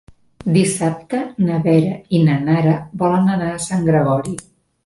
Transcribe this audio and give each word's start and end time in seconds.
Dissabte 0.53 1.19
na 1.49 1.59
Vera 1.67 1.93
i 2.21 2.23
na 2.31 2.39
Nara 2.47 2.75
volen 3.05 3.33
anar 3.37 3.55
a 3.59 3.63
Sant 3.67 3.89
Gregori. 3.93 4.39